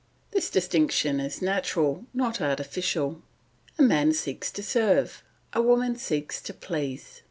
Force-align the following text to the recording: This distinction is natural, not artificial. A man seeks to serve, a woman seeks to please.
This 0.31 0.49
distinction 0.49 1.19
is 1.19 1.43
natural, 1.43 2.05
not 2.11 2.41
artificial. 2.41 3.21
A 3.77 3.83
man 3.83 4.13
seeks 4.13 4.49
to 4.53 4.63
serve, 4.63 5.21
a 5.53 5.61
woman 5.61 5.95
seeks 5.95 6.41
to 6.41 6.55
please. 6.55 7.19